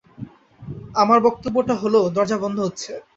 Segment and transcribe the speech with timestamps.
[0.93, 2.91] আমার বক্তব্যটা হলো, দরজা বন্ধ হচ্ছে।